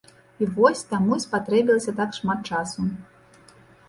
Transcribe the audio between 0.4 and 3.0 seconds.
Вось, таму і спатрэбілася так шмат часу.